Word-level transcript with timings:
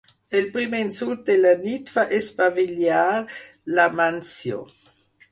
El 0.37 0.45
primer 0.53 0.77
insult 0.83 1.19
de 1.25 1.33
la 1.41 1.49
nit 1.65 1.91
fa 1.97 2.05
espavilar 2.19 3.03
l'Amáncio. 3.75 4.63